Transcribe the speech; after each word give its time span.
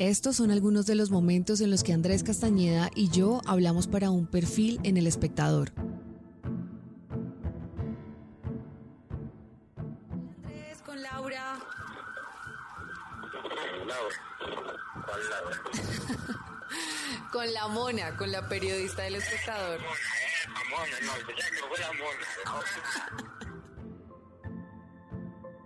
Estos 0.00 0.36
son 0.36 0.50
algunos 0.50 0.86
de 0.86 0.94
los 0.94 1.10
momentos 1.10 1.60
en 1.60 1.70
los 1.70 1.84
que 1.84 1.92
Andrés 1.92 2.22
Castañeda 2.22 2.88
y 2.94 3.10
yo 3.10 3.42
hablamos 3.44 3.86
para 3.86 4.08
un 4.08 4.26
perfil 4.26 4.80
en 4.82 4.96
El 4.96 5.06
Espectador. 5.06 5.72
Andrés, 10.42 10.80
con 10.86 11.02
Laura. 11.02 11.58
Laura. 13.86 14.16
¿Cuál 15.04 15.20
Laura? 15.28 15.62
con 17.30 17.52
la 17.52 17.68
mona, 17.68 18.16
con 18.16 18.32
la 18.32 18.48
periodista 18.48 19.02
del 19.02 19.16
Espectador. 19.16 19.80
Mona, 19.80 20.82
eh, 20.82 21.04
no, 21.04 21.12
ya 21.36 21.50
que 21.50 21.56
fue 21.68 21.78
la 21.78 21.92
mona. 21.92 22.26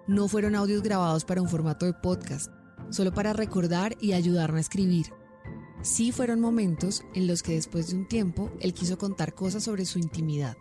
No 0.09 0.27
fueron 0.27 0.57
audios 0.57 0.83
grabados 0.83 1.25
para 1.25 1.41
un 1.41 1.49
formato 1.49 1.87
de 1.87 1.93
podcast 1.93 2.51
solo 2.91 3.13
para 3.13 3.33
recordar 3.33 3.97
y 4.01 4.13
ayudarme 4.13 4.59
a 4.59 4.61
escribir. 4.61 5.07
Sí 5.83 6.13
fueron 6.13 6.41
momentos 6.41 7.05
en 7.15 7.27
los 7.27 7.43
que 7.43 7.53
después 7.53 7.91
de 7.91 7.97
un 7.97 8.09
tiempo 8.09 8.51
él 8.61 8.73
quiso 8.73 8.97
contar 8.97 9.35
cosas 9.35 9.65
sobre 9.65 9.85
su 9.85 9.99
intimidad. 9.99 10.57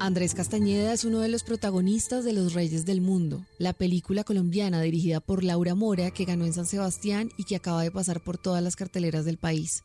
Andrés 0.00 0.34
Castañeda 0.34 0.92
es 0.92 1.04
uno 1.04 1.20
de 1.20 1.28
los 1.28 1.44
protagonistas 1.44 2.24
de 2.24 2.32
Los 2.32 2.52
Reyes 2.52 2.84
del 2.84 3.00
Mundo, 3.00 3.46
la 3.58 3.72
película 3.72 4.24
colombiana 4.24 4.82
dirigida 4.82 5.20
por 5.20 5.44
Laura 5.44 5.76
Mora 5.76 6.10
que 6.10 6.24
ganó 6.24 6.44
en 6.44 6.52
San 6.52 6.66
Sebastián 6.66 7.30
y 7.38 7.44
que 7.44 7.56
acaba 7.56 7.82
de 7.82 7.92
pasar 7.92 8.20
por 8.20 8.36
todas 8.36 8.62
las 8.62 8.74
carteleras 8.74 9.24
del 9.24 9.38
país. 9.38 9.84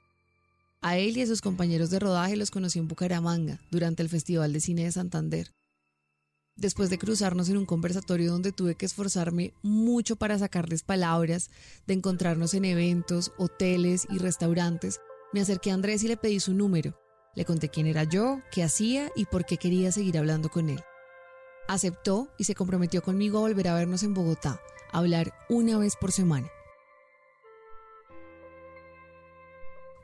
A 0.81 0.97
él 0.97 1.17
y 1.17 1.21
a 1.21 1.27
sus 1.27 1.41
compañeros 1.41 1.91
de 1.91 1.99
rodaje 1.99 2.35
los 2.35 2.49
conocí 2.49 2.79
en 2.79 2.87
Bucaramanga, 2.87 3.61
durante 3.69 4.01
el 4.01 4.09
Festival 4.09 4.51
de 4.51 4.61
Cine 4.61 4.85
de 4.85 4.91
Santander 4.91 5.51
después 6.59 6.89
de 6.89 6.97
cruzarnos 6.97 7.49
en 7.49 7.57
un 7.57 7.65
conversatorio 7.65 8.31
donde 8.31 8.51
tuve 8.51 8.75
que 8.75 8.85
esforzarme 8.85 9.53
mucho 9.61 10.15
para 10.15 10.37
sacarles 10.37 10.83
palabras, 10.83 11.49
de 11.87 11.93
encontrarnos 11.93 12.53
en 12.53 12.65
eventos, 12.65 13.31
hoteles 13.37 14.07
y 14.09 14.17
restaurantes, 14.17 14.99
me 15.31 15.41
acerqué 15.41 15.71
a 15.71 15.75
Andrés 15.75 16.03
y 16.03 16.07
le 16.07 16.17
pedí 16.17 16.39
su 16.39 16.53
número. 16.53 16.99
Le 17.35 17.45
conté 17.45 17.69
quién 17.69 17.87
era 17.87 18.03
yo, 18.03 18.41
qué 18.51 18.63
hacía 18.63 19.11
y 19.15 19.25
por 19.25 19.45
qué 19.45 19.57
quería 19.57 19.91
seguir 19.91 20.17
hablando 20.17 20.49
con 20.49 20.69
él. 20.69 20.81
Aceptó 21.67 22.29
y 22.37 22.45
se 22.45 22.55
comprometió 22.55 23.01
conmigo 23.01 23.37
a 23.37 23.41
volver 23.41 23.67
a 23.67 23.75
vernos 23.75 24.03
en 24.03 24.13
Bogotá, 24.13 24.59
a 24.91 24.97
hablar 24.97 25.33
una 25.49 25.77
vez 25.77 25.95
por 25.95 26.11
semana. 26.11 26.49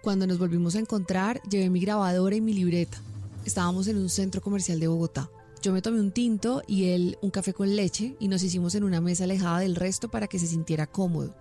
Cuando 0.03 0.27
nos 0.27 0.37
volvimos 0.37 0.75
a 0.75 0.79
encontrar, 0.79 1.41
llevé 1.49 1.71
mi 1.71 1.79
grabadora 1.79 2.35
y 2.35 2.41
mi 2.41 2.53
libreta. 2.53 3.01
Estábamos 3.43 3.87
en 3.87 3.97
un 3.97 4.09
centro 4.09 4.39
comercial 4.39 4.79
de 4.79 4.87
Bogotá. 4.87 5.29
Yo 5.65 5.73
me 5.73 5.81
tomé 5.81 5.99
un 5.99 6.11
tinto 6.11 6.61
y 6.67 6.89
él 6.89 7.17
un 7.23 7.31
café 7.31 7.51
con 7.51 7.75
leche 7.75 8.15
y 8.19 8.27
nos 8.27 8.43
hicimos 8.43 8.75
en 8.75 8.83
una 8.83 9.01
mesa 9.01 9.23
alejada 9.23 9.61
del 9.61 9.75
resto 9.75 10.09
para 10.09 10.27
que 10.27 10.37
se 10.37 10.45
sintiera 10.45 10.85
cómodo. 10.85 11.33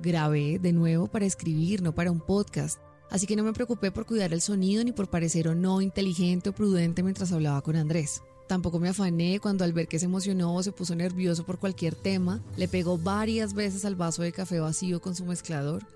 Grabé 0.00 0.58
de 0.58 0.72
nuevo 0.72 1.06
para 1.06 1.26
escribir, 1.26 1.80
no 1.80 1.94
para 1.94 2.10
un 2.10 2.18
podcast, 2.18 2.80
así 3.08 3.28
que 3.28 3.36
no 3.36 3.44
me 3.44 3.52
preocupé 3.52 3.92
por 3.92 4.04
cuidar 4.04 4.32
el 4.32 4.40
sonido 4.40 4.82
ni 4.82 4.90
por 4.90 5.08
parecer 5.08 5.46
o 5.46 5.54
no 5.54 5.80
inteligente 5.80 6.48
o 6.48 6.54
prudente 6.54 7.04
mientras 7.04 7.30
hablaba 7.30 7.62
con 7.62 7.76
Andrés. 7.76 8.20
Tampoco 8.48 8.80
me 8.80 8.88
afané 8.88 9.38
cuando 9.38 9.62
al 9.62 9.72
ver 9.72 9.86
que 9.86 10.00
se 10.00 10.06
emocionó 10.06 10.52
o 10.52 10.64
se 10.64 10.72
puso 10.72 10.96
nervioso 10.96 11.46
por 11.46 11.60
cualquier 11.60 11.94
tema, 11.94 12.42
le 12.56 12.66
pegó 12.66 12.98
varias 12.98 13.54
veces 13.54 13.84
al 13.84 13.94
vaso 13.94 14.22
de 14.22 14.32
café 14.32 14.58
vacío 14.58 15.00
con 15.00 15.14
su 15.14 15.24
mezclador 15.24 15.86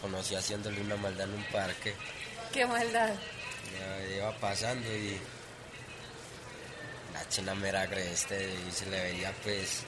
conocí 0.00 0.34
haciéndole 0.34 0.80
una 0.80 0.96
maldad 0.96 1.28
en 1.28 1.34
un 1.34 1.44
parque. 1.44 1.94
¿Qué 2.52 2.66
maldad? 2.66 3.14
iba 4.16 4.36
pasando 4.38 4.86
y 4.94 5.18
la 7.12 7.28
china 7.28 7.54
mera 7.54 7.82
agreste 7.82 8.54
y 8.68 8.70
se 8.70 8.86
le 8.86 9.02
veía 9.02 9.32
pues 9.42 9.82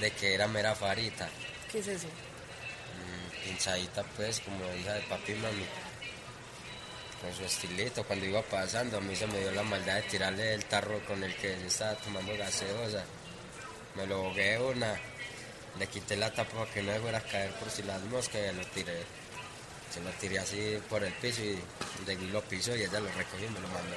de 0.00 0.10
que 0.10 0.34
era 0.34 0.48
mera 0.48 0.74
farita. 0.74 1.28
¿Qué 1.70 1.78
es 1.78 1.88
eso? 1.88 2.08
Mm, 2.08 3.44
pinchadita 3.44 4.02
pues 4.16 4.40
como 4.40 4.64
hija 4.74 4.94
de 4.94 5.02
papi 5.02 5.32
y 5.32 5.36
mami. 5.36 5.66
Con 7.22 7.34
su 7.34 7.44
estilito, 7.44 8.04
cuando 8.04 8.26
iba 8.26 8.42
pasando 8.42 8.98
a 8.98 9.00
mí 9.00 9.14
se 9.16 9.26
me 9.26 9.38
dio 9.40 9.50
la 9.52 9.62
maldad 9.62 9.96
de 9.96 10.02
tirarle 10.02 10.54
el 10.54 10.64
tarro 10.64 11.04
con 11.06 11.22
el 11.22 11.34
que 11.36 11.54
estaba 11.66 11.94
tomando 11.94 12.36
gaseosa. 12.36 13.04
Me 13.94 14.06
lo 14.06 14.22
bogué 14.22 14.58
una, 14.58 14.94
le 15.78 15.86
quité 15.86 16.16
la 16.16 16.32
tapa 16.32 16.52
para 16.58 16.70
que 16.70 16.82
no 16.82 16.92
me 16.92 17.00
fuera 17.00 17.18
a 17.18 17.22
caer 17.22 17.52
por 17.52 17.70
si 17.70 17.82
las 17.82 18.02
moscas 18.04 18.40
y 18.52 18.56
lo 18.56 18.66
tiré 18.66 19.04
se 19.92 20.00
lo 20.00 20.10
tiré 20.10 20.38
así 20.38 20.78
por 20.88 21.02
el 21.02 21.12
piso 21.14 21.42
y 21.42 21.58
de 22.04 22.16
lo 22.26 22.42
piso 22.42 22.76
y 22.76 22.82
ella 22.82 23.00
lo 23.00 23.10
recogió 23.12 23.46
y 23.46 23.50
me 23.50 23.60
lo 23.60 23.68
mandó. 23.68 23.96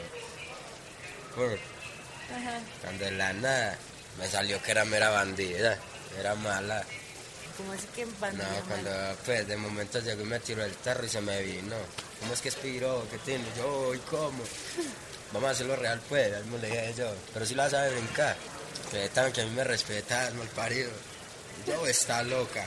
Cuando 2.82 3.06
en 3.06 3.18
la 3.18 3.34
nada 3.34 3.78
me 4.18 4.28
salió 4.28 4.62
que 4.62 4.72
era 4.72 4.86
mera 4.86 5.10
bandida, 5.10 5.78
era 6.18 6.36
mala. 6.36 6.84
¿Cómo 7.58 7.74
así 7.74 7.88
que 7.94 8.06
bandida? 8.20 8.48
No, 8.48 8.68
cuando 8.68 9.18
pues 9.26 9.48
de 9.48 9.58
momento 9.58 10.00
llegó 10.00 10.22
y 10.22 10.26
me 10.26 10.40
tiró 10.40 10.64
el 10.64 10.74
tarro 10.76 11.06
y 11.06 11.10
se 11.10 11.22
me 11.22 11.42
vino. 11.44 11.76
¿Cómo 12.20 12.34
es 12.34 12.42
que 12.42 12.50
expiró? 12.50 13.06
¿Qué 13.10 13.18
tiene? 13.20 13.46
Yo, 13.58 13.94
¿y 13.94 14.00
cómo? 14.00 14.44
Vamos 15.34 15.50
a 15.50 15.52
hacerlo 15.52 15.76
real 15.76 16.02
pues, 16.10 16.34
al 16.34 16.62
le 16.62 16.68
dije 16.68 16.94
yo. 16.98 17.14
Pero 17.34 17.46
si 17.46 17.56
la 17.56 17.70
sabe 17.70 17.92
brincar. 17.92 18.36
Que 18.92 19.10
que 19.32 19.42
a 19.42 19.46
mí 19.46 19.52
me 19.52 19.64
respetan, 19.64 20.38
mal 20.38 20.48
parido. 20.50 20.92
Yo 21.66 21.86
está 21.86 22.24
loca. 22.24 22.66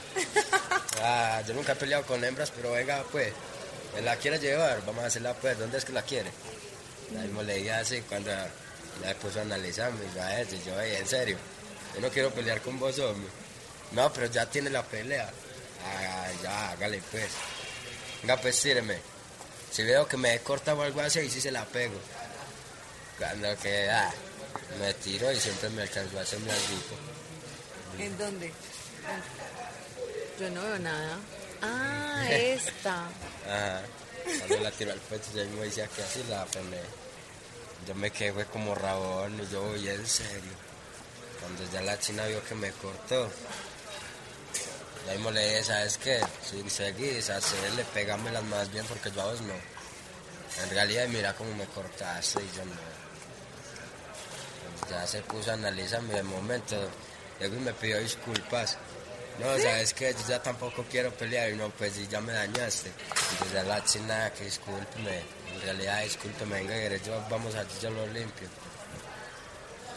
Ah, 1.02 1.42
yo 1.46 1.54
nunca 1.54 1.72
he 1.72 1.76
peleado 1.76 2.04
con 2.04 2.22
hembras, 2.22 2.50
pero 2.50 2.72
venga, 2.72 3.02
pues, 3.10 3.32
¿me 3.94 4.02
la 4.02 4.16
quiere 4.16 4.38
llevar? 4.38 4.84
Vamos 4.86 5.04
a 5.04 5.06
hacerla, 5.08 5.34
pues, 5.34 5.58
¿dónde 5.58 5.78
es 5.78 5.84
que 5.84 5.92
la 5.92 6.02
quiere? 6.02 6.30
La 7.12 7.20
mismo 7.22 7.42
le 7.42 7.72
así 7.72 8.00
cuando 8.02 8.30
la 8.30 9.14
puso 9.20 9.40
a 9.40 9.42
analizarme, 9.42 10.00
y 10.14 10.18
a 10.18 10.40
ese, 10.40 10.62
yo, 10.64 10.80
en 10.80 11.06
serio, 11.06 11.36
yo 11.94 12.00
no 12.00 12.08
quiero 12.08 12.30
pelear 12.30 12.60
con 12.60 12.78
vos, 12.78 12.98
hombre. 13.00 13.30
No, 13.92 14.12
pero 14.12 14.26
ya 14.26 14.46
tiene 14.46 14.70
la 14.70 14.82
pelea. 14.82 15.30
Ah, 15.84 16.28
ya, 16.42 16.70
hágale, 16.70 17.02
pues. 17.10 17.30
Venga, 18.22 18.36
pues, 18.40 18.60
tíreme. 18.60 18.98
Si 19.70 19.82
veo 19.82 20.06
que 20.06 20.16
me 20.16 20.38
corta 20.40 20.74
o 20.74 20.82
algo 20.82 21.00
así, 21.00 21.18
ahí 21.18 21.30
sí 21.30 21.40
se 21.40 21.50
la 21.50 21.64
pego. 21.64 21.98
Cuando 23.18 23.56
que, 23.58 23.90
ah, 23.90 24.12
me 24.80 24.94
tiro 24.94 25.30
y 25.32 25.40
siempre 25.40 25.68
me 25.70 25.82
alcanzó 25.82 26.18
a 26.18 26.22
hacerme 26.22 26.50
algo. 26.50 26.64
¿En 27.98 28.18
dónde? 28.18 28.52
Yo 30.38 30.50
no 30.50 30.62
veo 30.62 30.78
nada. 30.78 31.18
Ah, 31.62 32.26
esta. 32.30 33.06
Ajá. 33.46 33.82
Cuando 34.38 34.58
la 34.64 34.70
tiró 34.70 34.92
al 34.92 35.00
pecho, 35.00 35.30
yo 35.34 35.44
me 35.56 35.64
decía 35.64 35.86
que 35.86 36.02
así 36.02 36.24
la 36.28 36.44
pone. 36.46 36.80
Yo 37.86 37.94
me 37.94 38.10
quedé 38.10 38.46
como 38.46 38.74
rabón 38.74 39.38
y 39.40 39.46
yo 39.52 39.62
voy 39.62 39.88
en 39.88 40.06
serio. 40.06 40.52
Cuando 41.40 41.70
ya 41.70 41.82
la 41.82 41.98
china 41.98 42.26
vio 42.26 42.42
que 42.44 42.54
me 42.54 42.70
cortó, 42.72 43.30
ya 45.06 45.12
mismo 45.12 45.30
le 45.30 45.46
dije, 45.46 45.64
¿sabes 45.64 45.98
qué? 45.98 46.20
Si 46.42 46.68
seguís, 46.70 47.28
hacerle, 47.28 47.84
pegámelas 47.92 48.42
más 48.44 48.72
bien 48.72 48.86
porque 48.86 49.10
yo 49.10 49.20
a 49.20 49.26
vos 49.26 49.42
no. 49.42 49.52
En 50.62 50.70
realidad, 50.70 51.06
mira 51.08 51.34
cómo 51.34 51.54
me 51.54 51.66
cortaste 51.66 52.40
y 52.42 52.56
yo 52.56 52.64
no. 52.64 52.72
ya 54.90 55.06
se 55.06 55.20
puso 55.22 55.50
a 55.50 55.54
analizarme 55.54 56.14
de 56.14 56.22
momento. 56.22 56.76
Luego 57.40 57.60
me 57.60 57.74
pidió 57.74 57.98
disculpas 57.98 58.78
No, 59.40 59.58
sabes 59.58 59.92
que 59.92 60.12
yo 60.12 60.28
ya 60.28 60.42
tampoco 60.42 60.84
quiero 60.88 61.12
pelear 61.12 61.50
y 61.50 61.56
no, 61.56 61.68
pues 61.70 61.94
si 61.94 62.06
ya 62.06 62.20
me 62.20 62.32
dañaste. 62.32 62.92
Desde 63.42 63.64
la 63.64 63.84
china 63.84 64.32
que 64.36 64.44
discúlpeme, 64.44 65.22
en 65.52 65.60
realidad 65.62 66.02
discúlpeme, 66.02 66.62
venga, 66.62 66.96
yo 66.98 67.24
vamos 67.28 67.54
allí, 67.54 67.74
yo 67.82 67.90
lo 67.90 68.06
limpio. 68.06 68.48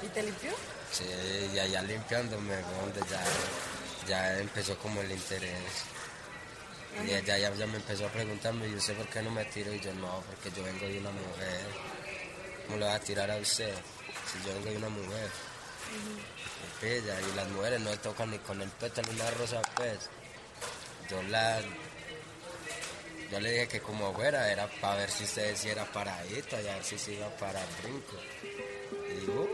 ¿Y 0.02 0.08
te 0.08 0.24
limpió? 0.24 0.52
Sí, 0.92 1.06
y 1.54 1.60
allá 1.60 1.82
limpiándome, 1.84 2.56
donde 2.56 3.00
ya, 3.10 3.24
ya 4.08 4.40
empezó 4.40 4.78
como 4.78 5.02
el 5.02 5.12
interés. 5.12 5.84
Y 7.06 7.12
ella 7.12 7.38
ya, 7.38 7.54
ya 7.54 7.68
me 7.68 7.78
empezó 7.78 8.08
a 8.08 8.10
preguntarme, 8.10 8.68
¿y 8.68 8.74
usted 8.74 8.96
por 8.96 9.08
qué 9.08 9.22
no 9.22 9.30
me 9.30 9.46
tiro? 9.46 9.72
Y 9.72 9.80
yo, 9.80 9.94
no, 9.94 10.24
porque 10.28 10.50
yo 10.58 10.64
vengo 10.64 10.88
de 10.88 10.98
una 11.00 11.12
mujer. 11.12 11.62
¿Cómo 12.66 12.80
le 12.80 12.86
va 12.86 12.96
a 12.96 13.00
tirar 13.00 13.30
a 13.30 13.38
usted? 13.38 13.74
Si 14.32 14.48
yo 14.48 14.54
vengo 14.56 14.70
de 14.72 14.78
una 14.78 14.90
mujer. 14.90 15.30
Pilla, 16.82 17.16
y 17.20 17.36
las 17.36 17.50
mujeres 17.50 17.82
no 17.82 17.92
tocan 17.98 18.32
ni 18.32 18.38
con 18.40 18.62
el 18.62 18.70
pétalo 18.70 19.12
una 19.12 19.30
rosa, 19.32 19.62
pues. 19.76 20.10
Yo 21.10 21.22
la... 21.24 21.60
Yo 23.32 23.40
le 23.40 23.52
dije 23.52 23.68
que 23.68 23.80
como 23.82 24.14
fuera 24.14 24.52
era 24.52 24.70
para 24.80 24.98
ver 24.98 25.10
si 25.10 25.26
usted 25.26 25.56
si 25.56 25.68
era 25.68 25.86
paradita 25.92 26.62
y 26.62 26.68
a 26.68 26.76
ver 26.76 26.84
si 26.84 26.98
se 26.98 27.14
iba 27.14 27.28
para 27.38 27.62
el 27.62 27.68
brinco. 27.84 28.16
Digo, 29.20 29.50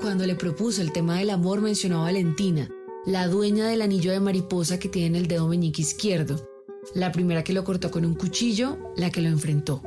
Cuando 0.00 0.24
le 0.26 0.34
propuso 0.34 0.80
el 0.80 0.92
tema 0.92 1.18
del 1.18 1.28
amor 1.30 1.60
mencionó 1.60 2.00
a 2.00 2.04
Valentina, 2.04 2.70
la 3.04 3.26
dueña 3.26 3.66
del 3.66 3.82
anillo 3.82 4.12
de 4.12 4.20
mariposa 4.20 4.78
que 4.78 4.88
tiene 4.88 5.08
en 5.08 5.16
el 5.16 5.28
dedo 5.28 5.46
meñique 5.46 5.82
izquierdo, 5.82 6.48
la 6.94 7.12
primera 7.12 7.44
que 7.44 7.52
lo 7.52 7.64
cortó 7.64 7.90
con 7.90 8.04
un 8.04 8.14
cuchillo, 8.14 8.92
la 8.96 9.10
que 9.10 9.20
lo 9.20 9.28
enfrentó. 9.28 9.82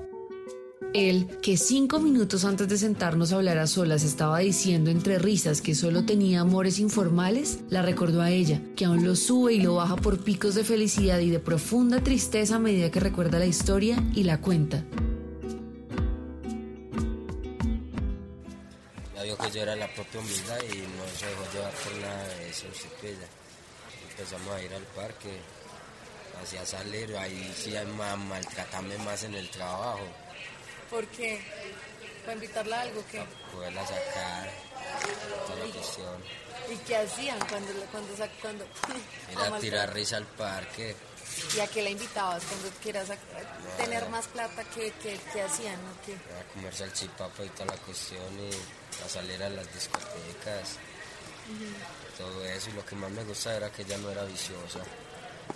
Él, 0.95 1.27
que 1.41 1.57
cinco 1.57 1.99
minutos 1.99 2.45
antes 2.45 2.69
de 2.69 2.77
sentarnos 2.77 3.33
a 3.33 3.35
hablar 3.35 3.57
a 3.57 3.67
solas 3.67 4.03
estaba 4.03 4.39
diciendo 4.39 4.89
entre 4.89 5.19
risas 5.19 5.59
que 5.59 5.75
solo 5.75 6.05
tenía 6.05 6.39
amores 6.39 6.79
informales, 6.79 7.59
la 7.67 7.81
recordó 7.81 8.21
a 8.21 8.31
ella, 8.31 8.61
que 8.77 8.85
aún 8.85 9.03
lo 9.03 9.17
sube 9.17 9.53
y 9.53 9.59
lo 9.59 9.75
baja 9.75 9.97
por 9.97 10.23
picos 10.23 10.55
de 10.55 10.63
felicidad 10.63 11.19
y 11.19 11.29
de 11.29 11.39
profunda 11.39 12.01
tristeza 12.01 12.55
a 12.55 12.59
medida 12.59 12.91
que 12.91 13.01
recuerda 13.01 13.39
la 13.39 13.45
historia 13.45 14.01
y 14.13 14.23
la 14.23 14.39
cuenta. 14.39 14.85
Ya 19.15 19.23
vio 19.23 19.37
que 19.37 19.51
yo 19.51 19.63
era 19.63 19.75
la 19.75 19.93
propia 19.93 20.21
humildad 20.21 20.59
y 20.61 20.77
no 20.77 21.03
se 21.19 21.25
dejó 21.25 21.43
llevar 21.53 21.73
por 21.73 22.01
nada 22.01 22.23
de 22.23 22.49
eso. 22.49 22.67
Empezamos 24.11 24.55
a 24.55 24.63
ir 24.63 24.73
al 24.73 24.83
parque, 24.95 25.41
hacía 26.41 26.65
salir, 26.65 27.17
ahí 27.17 27.53
sí 27.53 27.73
maltratarme 28.29 28.97
más 28.99 29.25
en 29.25 29.33
el 29.33 29.49
trabajo, 29.49 29.99
¿Por 30.89 31.05
qué? 31.07 31.41
¿Para 32.21 32.33
invitarla 32.33 32.77
a 32.77 32.81
algo 32.81 33.03
qué? 33.11 33.23
poderla 33.51 33.85
sacar, 33.85 34.49
toda 35.47 35.65
la 35.65 35.73
cuestión. 35.73 36.23
¿Y 36.71 36.77
qué 36.77 36.97
hacían 36.97 37.39
cuando, 37.47 37.71
cuando, 37.91 38.13
cuando 38.41 38.65
Ir 39.31 39.37
a 39.37 39.55
a 39.55 39.59
tirar 39.59 39.93
risa 39.93 40.17
al 40.17 40.25
parque, 40.25 40.95
¿Y 41.55 41.59
a 41.59 41.67
qué 41.67 41.81
la 41.81 41.89
invitabas 41.89 42.43
cuando 42.45 42.69
quieras 42.81 43.09
tener 43.77 44.07
más 44.09 44.27
plata? 44.27 44.63
¿Qué, 44.73 44.93
qué, 45.01 45.19
qué 45.33 45.41
hacían? 45.41 45.75
o 45.75 46.05
qué? 46.05 46.13
a 46.13 46.53
comer 46.53 46.73
salchipapa 46.73 47.43
y 47.43 47.49
toda 47.49 47.65
la 47.65 47.77
cuestión 47.77 48.39
y 48.39 49.03
a 49.03 49.09
salir 49.09 49.43
a 49.43 49.49
las 49.49 49.73
discotecas. 49.73 50.77
Todo 52.17 52.45
eso 52.45 52.69
y 52.69 52.73
lo 52.73 52.85
que 52.85 52.95
más 52.95 53.11
me 53.11 53.23
gustaba 53.23 53.57
era 53.57 53.71
que 53.71 53.81
ella 53.81 53.97
no 53.97 54.09
era 54.09 54.23
viciosa. 54.23 54.79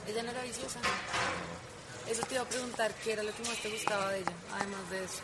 ¿Ella 0.07 0.23
no 0.23 0.31
era 0.31 0.43
viciosa? 0.43 0.79
Eso 2.09 2.21
te 2.23 2.33
iba 2.33 2.43
a 2.43 2.49
preguntar, 2.49 2.93
¿qué 3.03 3.13
era 3.13 3.23
lo 3.23 3.33
que 3.33 3.43
más 3.43 3.61
te 3.61 3.69
gustaba 3.69 4.11
de 4.11 4.19
ella, 4.19 4.33
además 4.53 4.89
de 4.89 5.03
eso? 5.03 5.21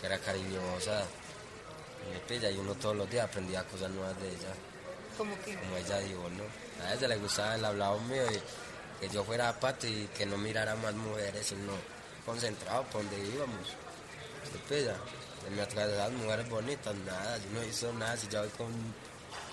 que 0.00 0.06
era 0.06 0.18
cariñosa. 0.18 1.04
Me 2.10 2.18
pilla 2.20 2.50
y 2.50 2.56
uno 2.56 2.74
todos 2.74 2.96
los 2.96 3.10
días 3.10 3.26
aprendía 3.26 3.62
cosas 3.64 3.90
nuevas 3.90 4.18
de 4.20 4.28
ella, 4.28 4.52
Como 5.16 5.38
que, 5.42 5.54
como 5.54 5.76
ella 5.76 5.98
dijo, 5.98 6.28
¿no? 6.30 6.84
A 6.84 6.94
ella 6.94 7.08
le 7.08 7.16
gustaba 7.18 7.54
el 7.54 7.64
hablado 7.64 8.00
mío 8.00 8.22
y 8.30 8.40
que 9.00 9.08
yo 9.12 9.22
fuera 9.22 9.58
pato 9.60 9.86
y 9.86 10.08
que 10.16 10.24
no 10.24 10.38
mirara 10.38 10.74
más 10.76 10.94
mujeres, 10.94 11.46
sino 11.46 11.72
concentrado 12.24 12.84
por 12.84 13.02
donde 13.02 13.18
íbamos. 13.28 13.76
Me 14.52 14.58
pilla. 14.76 14.96
Atrás 15.62 15.88
de 15.90 15.96
las 15.96 16.12
mujeres 16.12 16.48
bonitas, 16.48 16.94
nada, 17.06 17.38
yo 17.38 17.50
no 17.52 17.64
hizo 17.64 17.92
nada, 17.94 18.16
si 18.16 18.28
yo 18.28 18.40
voy 18.40 18.50
con, 18.50 18.68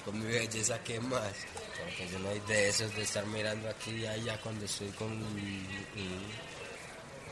con 0.07 0.19
mi 0.19 0.25
belleza, 0.31 0.79
¿qué 0.83 0.99
más? 1.01 1.33
Porque 1.77 2.07
yo 2.09 2.19
no 2.19 2.29
soy 2.29 2.39
de 2.47 2.69
esos 2.69 2.95
de 2.95 3.01
estar 3.03 3.25
mirando 3.25 3.69
aquí 3.69 3.91
y 3.91 4.05
allá 4.07 4.39
cuando 4.41 4.63
estoy 4.65 4.87
con... 4.91 5.11
y- 5.37 5.67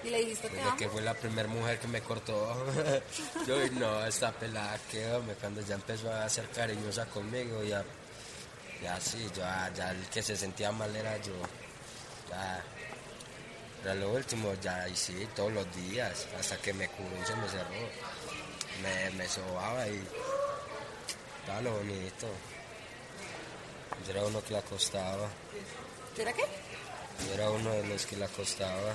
¿y 0.03 0.09
le 0.09 0.19
dijiste 0.19 0.49
desde 0.49 0.67
amo? 0.67 0.77
que 0.77 0.89
fue 0.89 1.01
la 1.01 1.13
primera 1.13 1.47
mujer 1.47 1.79
que 1.79 1.87
me 1.87 2.01
cortó. 2.01 2.65
yo, 3.47 3.57
"Uy, 3.57 3.69
no, 3.71 4.05
esta 4.05 4.31
pelada 4.33 4.77
que 4.91 5.03
cuando 5.39 5.61
ya 5.61 5.75
empezó 5.75 6.11
a 6.11 6.27
ser 6.29 6.47
cariñosa 6.49 7.05
conmigo, 7.05 7.63
ya, 7.63 7.83
ya 8.83 8.99
sí, 8.99 9.25
ya, 9.35 9.71
ya 9.73 9.91
el 9.91 10.05
que 10.09 10.21
se 10.21 10.35
sentía 10.35 10.71
mal 10.73 10.93
era 10.95 11.17
yo. 11.17 11.33
Ya, 12.29 12.61
era 13.83 13.95
lo 13.95 14.11
último, 14.11 14.53
ya, 14.61 14.87
y 14.89 14.95
sí, 14.95 15.27
todos 15.35 15.53
los 15.53 15.75
días, 15.75 16.27
hasta 16.37 16.57
que 16.57 16.73
me 16.73 16.87
curó 16.89 17.09
y 17.21 17.25
se 17.25 17.35
me 17.37 17.47
cerró. 17.47 17.89
Me, 18.83 19.09
me 19.11 19.27
sobaba 19.29 19.87
y 19.87 20.03
estaba 21.39 21.61
lo 21.61 21.71
bonito. 21.77 22.27
Yo 24.05 24.11
era 24.11 24.23
uno 24.23 24.43
que 24.43 24.53
la 24.53 24.59
acostaba, 24.59 25.27
¿Qué 26.15 26.21
era 26.21 26.33
qué? 26.33 26.45
yo 27.27 27.33
era 27.33 27.49
uno 27.49 27.71
de 27.71 27.87
los 27.87 28.05
que 28.05 28.15
la 28.17 28.25
acostaba. 28.25 28.93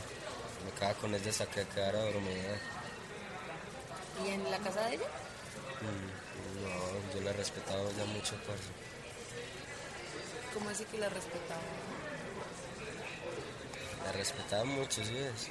Me 0.64 0.70
quedaba 0.73 0.94
con 0.94 1.14
ella 1.14 1.31
hasta 1.31 1.47
que 1.47 1.67
quedara 1.67 2.00
dormida. 2.00 2.58
¿Y 4.25 4.29
en 4.29 4.50
la 4.50 4.58
casa 4.58 4.82
de 4.88 4.94
ella? 4.97 5.06
Mm, 5.81 6.62
No, 6.62 7.14
yo 7.14 7.20
la 7.23 7.31
he 7.31 7.32
respetado 7.32 7.91
ya 7.97 8.05
mucho, 8.05 8.35
parce. 8.47 8.69
¿Cómo 10.55 10.69
así 10.70 10.85
que 10.85 10.99
la 10.99 11.08
respetaba? 11.08 11.61
La 14.05 14.11
he 14.11 14.12
respetado 14.12 14.64
mucho, 14.67 15.05
sí 15.05 15.17
es. 15.17 15.49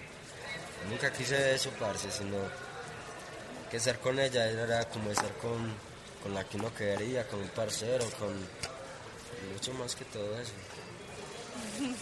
Nunca 0.90 1.12
quise 1.12 1.56
eso, 1.56 1.70
parce, 1.80 2.12
sino 2.12 2.38
que 3.70 3.78
estar 3.78 4.00
con 4.00 4.20
ella 4.20 4.46
era 4.48 4.88
como 4.90 5.10
estar 5.12 5.32
con, 5.38 5.74
con 6.24 6.34
la 6.34 6.44
que 6.48 6.58
uno 6.58 6.74
quería, 6.74 7.28
con 7.28 7.40
un 7.42 7.50
parcero, 7.50 8.06
con 8.20 8.34
mucho 9.54 9.74
más 9.74 9.96
que 9.96 10.06
todo 10.06 10.40
eso. 10.40 10.54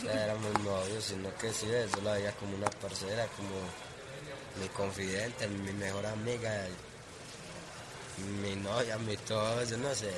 Ya 0.04 0.26
éramos 0.26 0.54
novios, 0.64 1.04
sino 1.04 1.36
que 1.38 1.54
sí, 1.54 1.68
eso 1.72 2.02
la 2.02 2.14
veía 2.14 2.32
como 2.34 2.56
una 2.56 2.70
parcera, 2.70 3.28
como 3.36 3.50
mi 4.62 4.68
confidente, 4.70 5.48
mi 5.48 5.72
mejor 5.74 6.06
amiga, 6.06 6.68
mi 8.42 8.56
novia, 8.56 8.98
mi 8.98 9.16
todo, 9.18 9.64
yo 9.64 9.78
no 9.78 9.94
sé. 9.94 10.12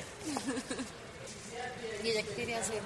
¿Y 2.02 2.08
ella 2.08 2.22
qué 2.22 2.34
quería 2.34 2.58
hacer? 2.58 2.80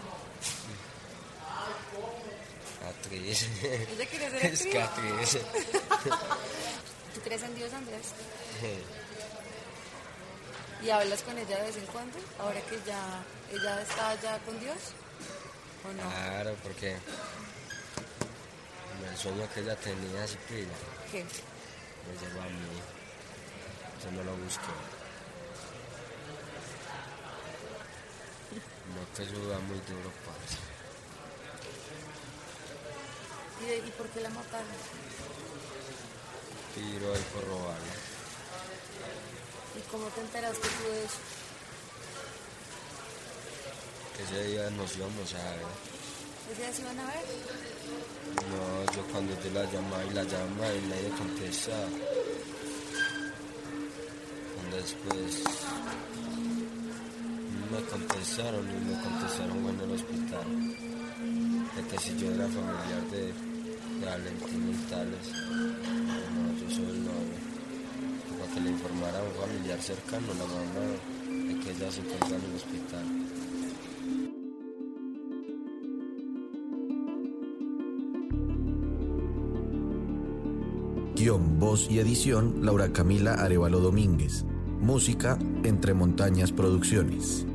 Actriz. 2.89 3.49
¿Ella 3.63 4.07
quería 4.07 4.31
ser 4.31 4.45
Es 4.53 4.63
que 4.63 4.83
actriz. 4.83 5.39
¿Tú 7.15 7.21
crees 7.23 7.43
en 7.43 7.55
Dios, 7.55 7.73
Andrés? 7.73 8.07
¿Y 10.85 10.91
hablas 10.91 11.23
con 11.23 11.39
ella 11.39 11.57
de 11.57 11.63
vez 11.63 11.77
en 11.77 11.87
cuando? 11.87 12.19
Ahora 12.39 12.61
que 12.61 12.79
ya 12.87 13.25
ella 13.51 13.81
está 13.81 14.15
ya 14.21 14.39
con 14.41 14.59
Dios. 14.61 14.77
¿O 15.89 15.93
no? 15.93 16.11
Claro, 16.11 16.57
porque 16.63 16.97
el 19.11 19.17
sueño 19.17 19.49
que 19.55 19.61
ella 19.61 19.77
tenía, 19.77 20.27
sí, 20.27 20.37
pilla, 20.49 20.69
¿Qué? 21.11 21.25
me 21.25 22.19
llegó 22.21 22.41
a 22.41 22.45
mí. 22.45 22.81
Yo 24.05 24.11
no 24.13 24.23
lo 24.25 24.37
busqué. 24.37 24.75
No 28.95 29.07
te 29.17 29.23
ayuda 29.23 29.59
muy 29.61 29.79
duro, 29.89 30.13
parce. 30.27 30.59
¿Y, 33.63 33.89
¿Y 33.89 33.91
por 33.93 34.07
qué 34.09 34.21
la 34.21 34.29
mataron? 34.29 34.67
Tiro 36.75 37.15
ahí 37.15 37.25
por 37.33 37.45
robarla. 37.49 37.95
¿Y 39.85 39.91
cómo 39.91 40.07
te 40.09 40.21
enteraste 40.21 40.69
tú 40.69 40.91
de 40.91 41.05
eso? 41.05 41.19
Ese 44.23 44.45
día 44.49 44.71
nos 44.71 44.97
íbamos 44.97 45.35
a 45.35 45.51
ver. 45.51 45.61
¿Ese 46.53 46.63
día 46.63 46.73
se 46.73 46.83
iban 46.83 46.99
a 46.99 47.07
ver? 47.07 47.25
No, 48.51 48.93
yo 48.95 49.03
cuando 49.13 49.33
yo 49.43 49.51
la 49.51 49.65
llamaba 49.71 50.05
y 50.05 50.11
la 50.11 50.25
llamaba 50.25 50.75
y 50.75 50.81
nadie 50.89 51.09
contestaba. 51.19 51.89
Cuando 54.55 54.77
después 54.77 55.45
me 57.71 57.83
contestaron 57.87 58.71
y 58.71 58.75
me 58.85 59.03
contestaron 59.03 59.63
fue 59.63 59.73
en 59.73 59.81
el 59.81 59.91
hospital. 59.93 60.47
De 61.75 61.83
que 61.89 61.99
si 61.99 62.17
yo 62.17 62.31
era 62.31 62.47
familiar 62.47 63.03
de, 63.11 63.33
de 64.01 64.07
Valentín 64.07 64.71
y 64.71 64.91
tales. 64.91 65.27
No, 65.51 66.59
yo 66.61 66.75
soy 66.75 66.85
el 66.85 67.05
novio. 67.05 67.54
Para 68.31 68.53
que 68.53 68.61
le 68.61 68.71
informara 68.71 69.19
a 69.19 69.23
un 69.23 69.33
familiar 69.33 69.81
cercano, 69.81 70.27
la 70.39 70.45
mamá, 70.45 70.87
de 71.29 71.61
que 71.61 71.71
ella 71.71 71.91
se 71.91 72.01
encuentra 72.01 72.37
en 72.37 72.45
el 72.45 72.55
hospital. 72.55 73.05
Guión, 81.17 81.59
voz 81.59 81.91
y 81.91 82.01
edición, 82.01 82.61
Laura 82.63 82.93
Camila 82.93 83.35
Arevalo 83.35 83.81
Domínguez. 83.81 84.45
Música, 84.81 85.39
Entre 85.63 85.95
Montañas 85.95 86.53
Producciones. 86.53 87.47